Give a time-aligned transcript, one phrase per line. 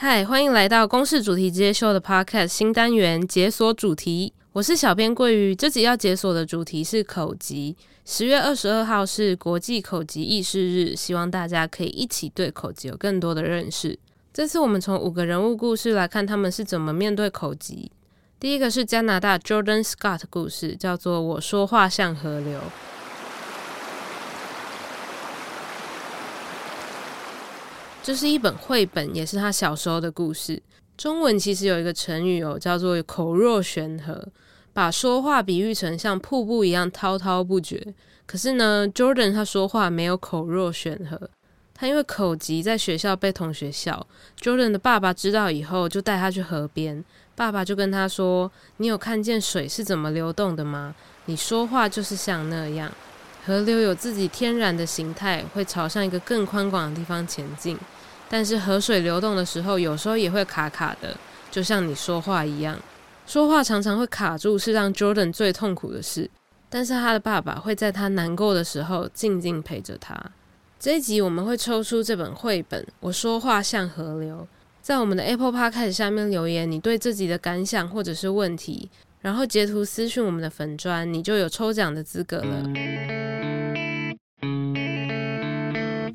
[0.00, 4.32] 嗨，欢迎来到公式主题直接秀的 Podcast 新单元解锁主题。
[4.52, 7.76] 我是小编桂鱼，这集要解锁的主题是口疾。
[8.04, 13.98] 十月二十二号是国际口疾意识日，希望大家可以一起对口疾有更多的认识。
[14.32, 17.90] 这次我们从五个人物故事来看他们是怎么面对口疾。
[18.38, 22.60] 第一个是加拿大 Jordan Scott 故事，叫做《我说话像河流》。
[28.08, 30.62] 这是一本绘本，也是他小时候的故事。
[30.96, 34.26] 中文其实有一个成语哦，叫做“口若悬河”，
[34.72, 37.94] 把说话比喻成像瀑布一样滔滔不绝。
[38.24, 41.28] 可是呢，Jordan 他说话没有口若悬河，
[41.74, 44.06] 他因为口疾在学校被同学笑。
[44.40, 47.04] Jordan 的爸爸知道以后，就带他去河边。
[47.36, 50.94] 爸爸就跟他说：“你有看见水是怎么流动的吗？
[51.26, 52.90] 你说话就是像那样。
[53.48, 57.78] 河流有自己天然的形态，会朝向一个更宽广的地方前进。”
[58.28, 61.16] 但是河水流动的时候，有时候也会卡卡的，
[61.50, 62.78] 就像你说话一样。
[63.26, 66.28] 说话常常会卡住，是让 Jordan 最痛苦的事。
[66.68, 70.14] 但是他的爸爸会在他难过的时候静静陪着他。
[70.78, 74.36] 这一集我们会抽出这本绘本《我说话像河流》，
[74.82, 78.90] 在我们的 Apple Podcast 下面留言你对自己的感想或者是问题，
[79.22, 83.17] 然后截图私讯我们的粉砖，你就有抽奖的资格了。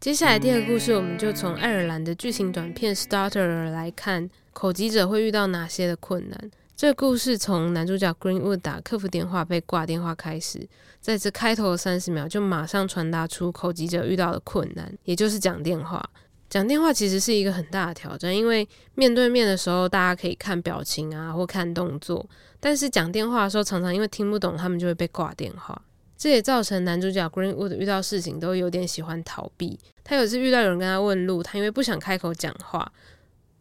[0.00, 6.50] 接下来第二个故事，我们就从爱尔兰的剧情短片《Starter》来看口疾者会遇到哪些的困难。
[6.74, 10.66] 这个故事从男主角 Greenwood 打客服电话被挂电话开始，
[11.02, 16.02] 在这开头的三十秒就马上传达出口疾者遇到的困难，也就是讲电话。
[16.48, 22.26] 讲电话其实是一个很大的挑战，因为面对面的时候大家可以看表情啊或看动作，
[22.58, 25.82] 但是讲电话的时候常常因为听不懂，他们就会被挂电话。
[26.20, 29.78] 这也造成男主角 Greenwood 遇到事情都有点喜欢逃避。
[30.04, 32.92] 他有次遇到有人跟他问路，他因为不想开口讲话，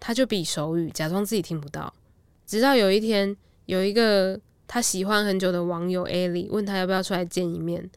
[0.00, 1.94] 他就比手语，假装自己听不到。
[2.44, 3.36] 直到有一天，
[3.66, 4.36] 有一个
[4.66, 7.88] 他喜欢很久的网友 Ali 问他要不要出来见一面。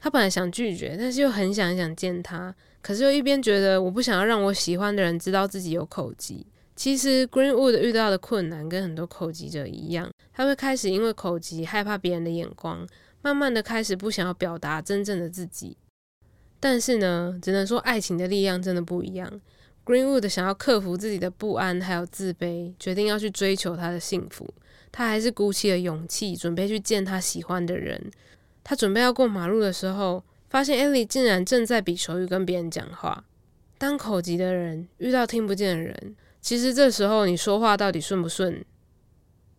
[0.00, 6.44] 他本来想拒绝，但是又很想很想见他，可是又一边觉得我不想要让我喜欢的人知道自己有口疾。
[6.74, 12.84] 其实 Greenwood 遇到的困难跟很多口疾者一样，他会开始因为口疾害怕别人的眼光。
[13.22, 15.76] 慢慢的开始不想要表达真正的自己，
[16.58, 19.40] 但是呢，只能说爱情的力量真的不一样。
[19.84, 24.48] Greenwood 想要克服自己的不安还有自卑，决定要去追求他的幸福。
[24.92, 28.10] 他还是鼓起了勇气，准备去见他喜欢的人。
[28.62, 33.24] 他准备要过马路的时候，发现 Ellie 竟然正在比手语跟别人讲话。
[33.78, 38.64] 当口疾的人遇到听不见的人，其实这时候你说话到底顺不顺，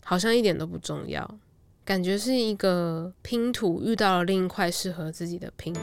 [0.04, 1.40] 好像一点都不重要。
[1.84, 5.82] 感觉是一个拼图遇到了另一块适合自己的拼图。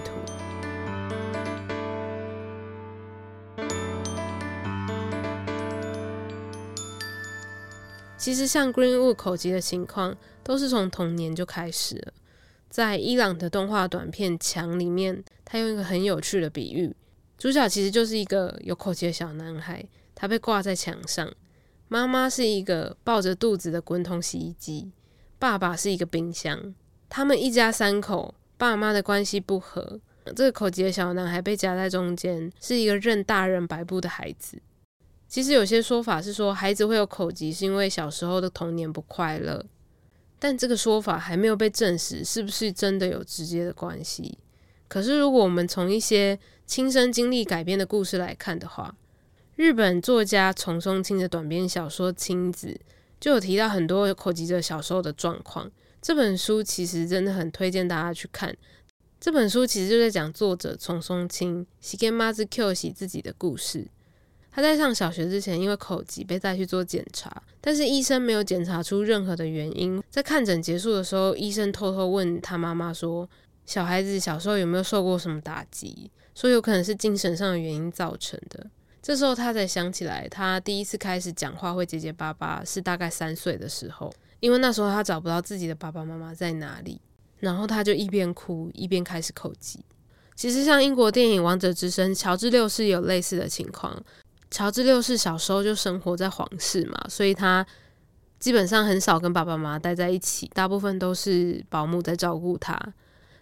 [8.17, 12.13] 其实像 Greenwood 口疾的情况，都是从童年就开始了。
[12.69, 16.95] 在伊朗的动画短片《墙》里面，他用一个很有趣的比喻，
[17.39, 19.85] 主角其实就是一个有口疾的小男孩，
[20.15, 21.33] 他被挂在墙上，
[21.89, 24.91] 妈妈是一个抱着肚子的滚筒洗衣机。
[25.39, 26.75] 爸爸是一个冰箱，
[27.09, 30.01] 他们一家三口，爸妈的关系不和。
[30.35, 34.61] 这个口疾的小男孩被夹在中间，是一个任大人摆布的孩子。
[35.29, 39.65] 其实有些说法是说，孩子会有口疾是因为小时候的童年不快乐，
[40.39, 44.37] 但这个说法还没有被证实是不是真的有直接的关系。
[44.89, 48.95] 可是如果我们从一些亲身经历改编的故事来看的话，
[49.55, 52.69] 日本作家松松青的短篇小说《亲子》。
[53.21, 55.71] 就有提到很多口疾者小时候的状况。
[56.01, 58.57] 这本书其实真的很推荐大家去看。
[59.21, 63.89] 这本书其实就在讲作者松松青喜跟妈子 Q 喜自己的故事。
[64.51, 70.03] 他在上小学之前，因为口疾被带去做检查，但是医生没有检查出任何的原因。
[70.09, 73.29] 在看诊结束的时候，医生偷偷问他妈妈说
[73.67, 76.11] ：“小孩子小时候有没有受过什么打击？
[76.35, 78.67] 说有可能是精神上的原因造成的。”
[79.01, 87.01] 这时候他才想起来，他第一次开始讲话会结结巴巴是大概三岁的时候，因为那时候他找不到自己的爸爸妈妈在哪里，
[87.39, 89.85] 然后他就一边哭一边开始口疾。
[90.35, 94.01] 其实像英国电影《王者之声》，乔治六世有类似的情况。
[94.51, 97.67] 乔治六世小时候就生活在皇室嘛，所以他
[98.39, 102.79] 基本上很少跟爸爸妈妈待在一起，大部分都是保姆在照顾他。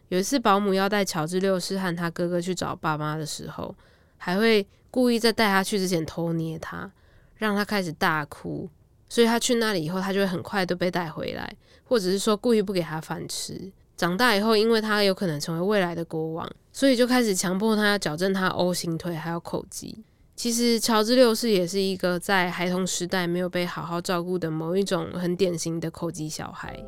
[0.09, 3.75] 有一次保姆要带乔治六世和他哥哥去找爸妈的时候，
[4.17, 6.91] 还会故意在带他去之前偷捏他，
[7.37, 8.69] 让他开始大哭，
[9.09, 11.53] 所以他去那里以后，他就会很快都被带回来，
[11.85, 13.73] 或者是说故意不给他饭吃。
[13.97, 20.05] 长大以后，因为他有可能成为未来的国王，所以就开始强迫他要矫正他 O 型腿还有口疾。
[20.35, 26.79] 其实乔治六世也是一个在孩童时代没有被好好照顾的某一种很典型的口疾小孩。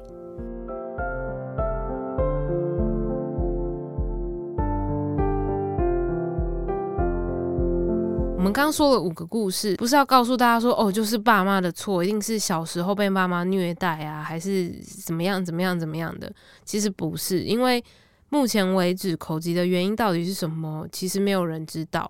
[8.38, 14.70] 我们刚说了五个故事，不是要告诉大家说哦，就是爸妈的错，一定是小时候被妈妈虐待啊，还是
[15.04, 16.32] 怎么样怎么样怎么样的？
[16.64, 17.82] 其实不是，因为
[18.28, 22.08] 目前为止口疾的原因到底是什么，其实没有人知道。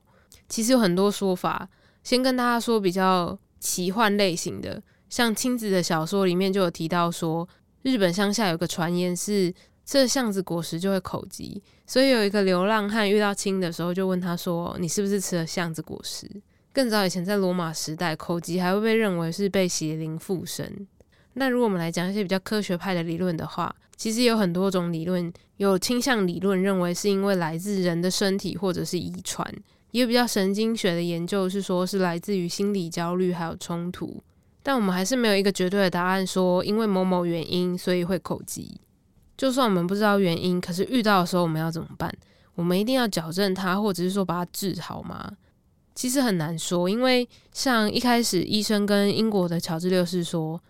[0.50, 1.66] 其实有很多说法，
[2.02, 7.48] 先跟大家说比较奇幻类型的，像亲子的小说里面就有提到说，
[7.80, 9.50] 日本乡下有个传言是
[9.88, 16.30] 吃了橡子果实就会口疾，所以有一个流浪汉遇到亲的时候就问他说：“你是不是吃了橡子果实？”
[16.74, 20.86] 更早以前在罗马时代，口疾还会被认为是被邪灵附身。
[21.32, 29.50] 那如果我们来讲一些比较科学派的理论的话，其实有很多种理论，有倾向理论认为是因为来自人的身体或者是遗传。
[29.92, 34.22] 也有比较神经学的研究是说，是来自于心理焦虑还有冲突，
[34.62, 38.78] 但我们还是没有一个绝对的答案，说因为某某原因所以会口疾。
[39.38, 42.12] 就算我们不知道原因，可是遇到的时候我们要怎么办？
[42.54, 45.32] 我们一定要矫正它，或者是说把它治好吗？
[45.94, 50.60] 其实很难说，因为像一开始医生跟英国的乔治六世说，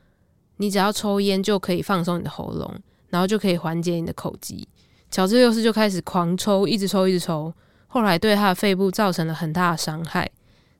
[0.59, 2.75] 你只要抽烟就可以放松你的喉咙，
[3.09, 4.69] 然后就可以缓解你的口疾。
[5.11, 7.53] 乔治六世就开始狂抽，一直抽，一直抽。
[7.87, 10.31] 后来对他的肺部造成了很大的伤害，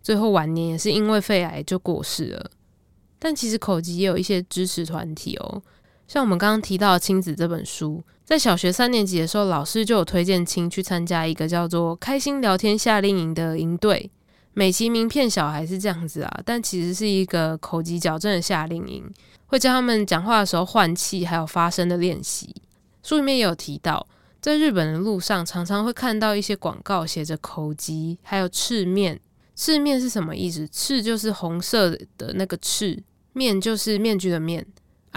[0.03, 2.51] 最后晚年也是因为肺癌就过世了。
[3.19, 5.63] 但其实口疾也有一些支持团体哦，
[6.09, 14.11] 像我们刚刚提到《亲子》这本书，在小学三年级的时候，老师就有推荐亲去参加一个叫做“开心聊天夏令营”的营队，
[14.55, 19.05] 美其名骗小孩是这样子啊，但其实是一个口疾矫正的夏令营，
[19.49, 22.55] 会教他们讲话的时候换气，还有发声的练习。
[23.03, 24.09] 书里面也有提到。
[24.41, 29.21] 在日本的路上，常常会看到一些广告，写着口疾，还有赤面。
[29.57, 30.67] 赤面是什么意思？
[30.69, 33.03] 赤就是红色的那个赤，
[33.33, 34.65] 面就是面具的面。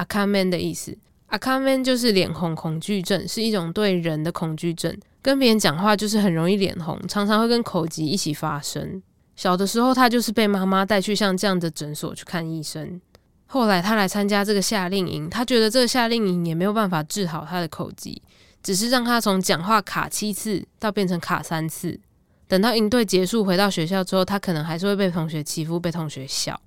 [0.01, 4.98] 阿卡面的意思，阿卡面就是脸红恐惧症，是一种对人的恐惧症。
[5.21, 9.00] 跟别人讲话就是很容易脸红，常常会跟口疾一起发生。
[9.36, 13.00] 小的时候，他就是被妈妈带去像这样的诊所去看医生。
[13.45, 18.19] 后来他来参加这个夏令营，他觉得这个夏令营也没有办法治好他的口疾。
[18.63, 22.00] 只是让他从讲话卡七次到变成卡三次，
[22.47, 26.59] 等到营队结束回到学校之后，他可能还是会被同学欺负，被同学笑。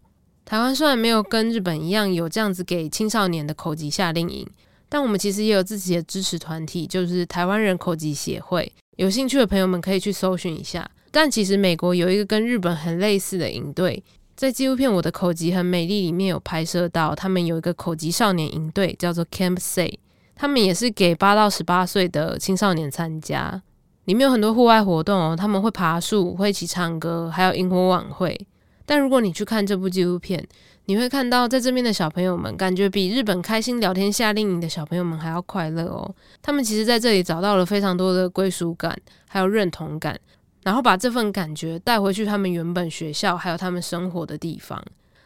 [0.45, 4.47] 台湾虽然没有跟日本一样有这样子给青少年的口疾夏令营，
[4.89, 8.71] 但我们其实也有自己的支持团体，就是台湾人口疾协会。
[8.97, 10.89] 有兴趣的朋友们可以去搜寻一下。
[11.11, 14.03] 但其实美国有一个跟日本很类似的营队，
[14.37, 19.99] 在纪录片《我的口疾很美丽》里面有拍摄到，他们有一个口疾少年营队，叫做 Camp Say。
[20.35, 23.63] 他们也是给八到十八岁的青少年参加，
[24.07, 28.39] 里面有很多户外活动哦，他们会爬树，会一起唱歌，还有萤火晚会。
[28.87, 30.47] 但如果你去看这部纪录片，
[30.87, 36.15] 你会看到在这边的小朋友们，感觉比日本开心聊天夏令营的小朋友们还要快乐哦。
[36.43, 38.95] 他们其实在这里找到了非常多的归属感，
[39.27, 40.19] 还有认同感，
[40.63, 44.83] 然后把这份感觉带回去他们原本学校，还有他们生活的地方。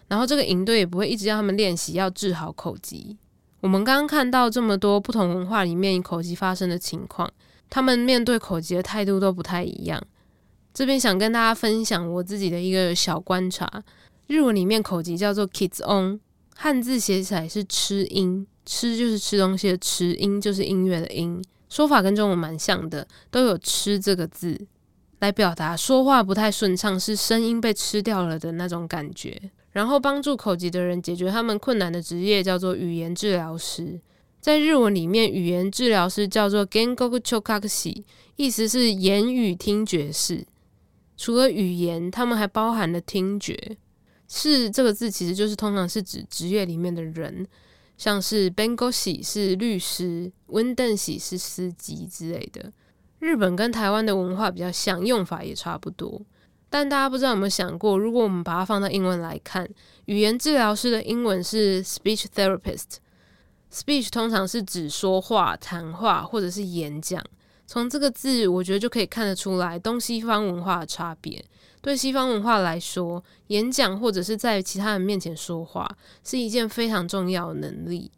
[0.07, 3.17] 然后这个营队也不会一直让他们练习要治好口疾。
[3.61, 7.29] 我们刚刚看到这么多不同文化里面口疾发生的情况，
[7.69, 10.01] 他们面对口疾的态度都不太一样。
[10.75, 13.69] 这边想跟大家分享我自己的一个小观察：
[14.29, 16.21] 日文里面口级叫做 Kitsune，
[16.55, 24.67] 汉字写起来是吃音，吃就是吃东西的吃，音就是音乐的音，说法跟中文蛮像的，都有吃这个字
[25.19, 29.51] 来表达说话不太顺畅，是声音被吃掉了的那种感觉。
[29.73, 34.01] 然后帮助口级的人解决他们困难的职业叫做语言治疗师，
[34.41, 38.03] 在日文里面，语言治疗师叫做 Gengoku Chokakushi，
[38.37, 40.47] 意思是言语听觉士。
[41.19, 43.77] 除了语言，他们还包含了听觉。
[44.29, 47.47] 是这个字其实就是通常是指职业里面的人，
[47.97, 52.73] 像是 Bengoshi 是律师，Wendenshi 是司机之类的。
[53.19, 56.23] 日本跟台湾的文化比较像，用法也差不多。
[56.71, 59.69] 但大家不知道有没有想过，如果我们把它放到英文来看，
[60.05, 62.99] 语言治疗师的英文是 speech therapist。
[63.73, 67.25] speech 通常是指说话、谈话或者是演讲。
[67.69, 71.45] 从这个字，我觉得就可以看得出来东西方文化的差别。
[71.83, 75.87] 对西方文化来说，演讲或者是在其他人面前说话
[76.25, 78.11] 是一件非常重要的能力。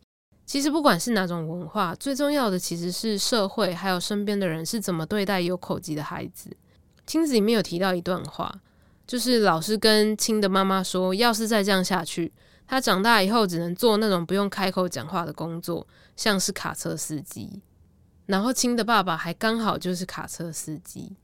[0.46, 6.56] 其实不管是哪种文化，最重要的其实是社会还有身边的人是怎么对待有口疾的孩子。
[7.04, 8.54] 亲子里面有提到一段话，
[9.04, 12.32] 就是老师跟亲的妈妈说，要是再这样下去，
[12.68, 17.60] 他长大以后只能做那种不用开口讲话的工作，像是卡车司机。
[18.30, 21.16] 然后亲的爸爸还刚好就是卡车司机。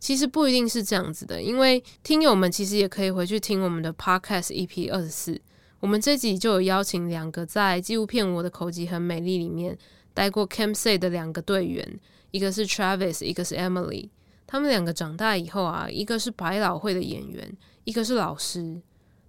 [0.00, 5.40] 其实不一定是这样子的，因为听友们其实也可以回去听我们的 Podcast EP 二十四，
[5.80, 9.76] 我们这集就有邀请两个在纪录片《我的口疾很美丽》里面
[10.14, 11.98] 待过 Camp Say 的两个队员，
[12.30, 14.10] 一个是 Travis，一个是 Emily。
[14.46, 18.80] 他们两个长大以后啊，一个是百老汇的演员，一个是老师。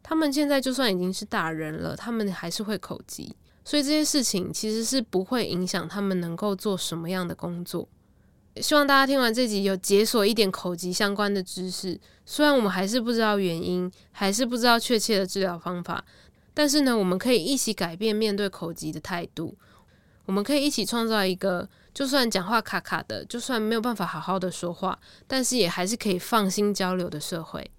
[0.03, 3.35] 他们现在就算已经是大人了，他们还是会口疾，
[3.69, 7.87] 所以这些事情其实是不会影响他们能够做什么样的工作。
[8.55, 12.01] 希望大家听完这集有解锁一点口疾相关的知识。
[12.25, 16.03] 虽然我们还是不知道原因，还是不知道确切的治疗方法，
[16.55, 19.55] 但是呢，我们可以一起改变面对口疾的态度。
[20.25, 24.97] 我们可以一起创造一个，就算讲话卡卡的，就算没有办法好好的说话，
[25.27, 27.69] 但是也还是可以放心交流的社会。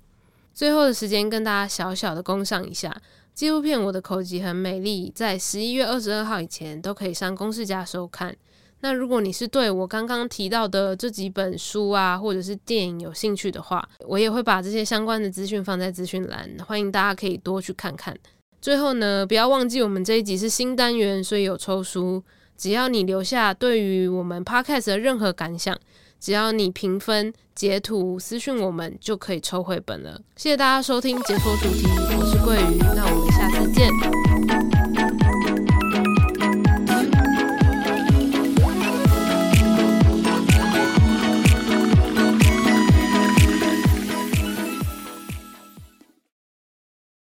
[0.55, 2.97] 最后的时间跟大家小小的工商一下，
[3.41, 8.37] 纪录片《我的口疾很美丽》在十一月二十二号以前都可以上公视家+收看。
[8.81, 18.15] 那如果你是对我刚刚提到的这几本书啊，或者是电影有兴趣的话，我也会把这些相关的资讯放在资讯栏，欢迎大家可以多去看看。
[18.61, 22.23] 最后呢，不要忘记我们这一集是新单元，所以有抽书。
[22.59, 25.75] 只要你留下对于我们 Podcast 的任何感想，
[26.21, 30.21] 只要你评分、截图、私讯我们，就可以抽绘本了。
[30.37, 31.87] 谢谢大家收听《解锁主题》，
[32.19, 34.30] 我是桂鱼，那我们下次见。